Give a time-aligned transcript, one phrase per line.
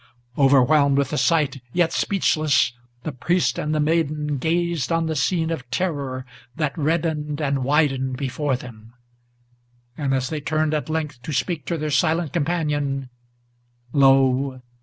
[0.35, 5.51] Overwhelmed with the sight, yet speechless, the priest and the maiden Gazed on the scene
[5.51, 8.95] of terror that reddened and widened before them;
[9.95, 13.11] And as they turned at length to speak to their silent companion,
[13.93, 14.63] Lo!